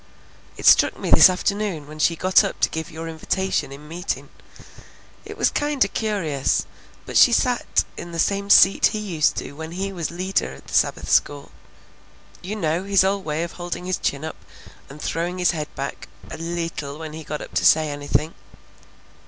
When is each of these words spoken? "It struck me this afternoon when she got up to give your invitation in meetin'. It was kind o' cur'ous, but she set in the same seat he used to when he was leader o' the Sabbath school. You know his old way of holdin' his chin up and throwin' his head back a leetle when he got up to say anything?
"It 0.57 0.65
struck 0.65 0.97
me 0.97 1.11
this 1.11 1.29
afternoon 1.29 1.85
when 1.87 1.99
she 1.99 2.15
got 2.15 2.43
up 2.43 2.59
to 2.61 2.69
give 2.71 2.89
your 2.89 3.07
invitation 3.07 3.71
in 3.71 3.87
meetin'. 3.87 4.29
It 5.25 5.37
was 5.37 5.51
kind 5.51 5.85
o' 5.85 5.87
cur'ous, 5.87 6.65
but 7.05 7.15
she 7.17 7.31
set 7.31 7.83
in 7.97 8.11
the 8.11 8.17
same 8.17 8.49
seat 8.49 8.87
he 8.87 8.97
used 8.97 9.35
to 9.35 9.51
when 9.51 9.73
he 9.73 9.93
was 9.93 10.09
leader 10.09 10.55
o' 10.55 10.59
the 10.65 10.73
Sabbath 10.73 11.07
school. 11.07 11.51
You 12.41 12.55
know 12.55 12.83
his 12.83 13.03
old 13.03 13.23
way 13.25 13.43
of 13.43 13.51
holdin' 13.51 13.85
his 13.85 13.99
chin 13.99 14.25
up 14.25 14.43
and 14.89 14.99
throwin' 14.99 15.37
his 15.37 15.51
head 15.51 15.67
back 15.75 16.07
a 16.31 16.37
leetle 16.37 16.97
when 16.97 17.13
he 17.13 17.23
got 17.23 17.41
up 17.41 17.53
to 17.53 17.63
say 17.63 17.91
anything? 17.91 18.33